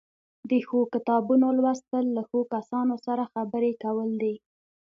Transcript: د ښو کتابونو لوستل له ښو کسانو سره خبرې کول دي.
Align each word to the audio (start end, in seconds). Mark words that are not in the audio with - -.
د 0.49 0.51
ښو 0.67 0.79
کتابونو 0.93 1.47
لوستل 1.57 2.05
له 2.17 2.21
ښو 2.29 2.39
کسانو 2.53 2.95
سره 3.05 3.23
خبرې 3.33 3.71
کول 3.83 4.09
دي. 4.21 4.35